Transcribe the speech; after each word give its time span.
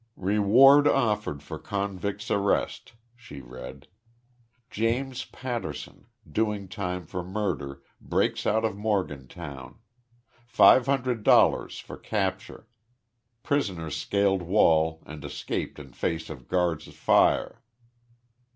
"Reward 0.17 0.87
offered 0.87 1.43
for 1.43 1.59
convict's 1.59 2.31
arrest," 2.31 2.93
she 3.15 3.39
read. 3.39 3.87
"James 4.71 5.25
Patterson, 5.25 6.07
doing 6.27 6.67
time 6.67 7.05
for 7.05 7.21
murder, 7.23 7.83
breaks 8.01 8.47
out 8.47 8.65
of 8.65 8.75
Morgantown. 8.75 9.77
Five 10.47 10.87
hundred 10.87 11.21
dollars 11.21 11.77
for 11.77 11.97
capture. 11.97 12.65
Prisoner 13.43 13.91
scaled 13.91 14.41
wall 14.41 15.03
and 15.05 15.23
escaped 15.23 15.77
in 15.77 15.93
face 15.93 16.31
of 16.31 16.47
guards' 16.47 16.87
fire." 16.95 17.61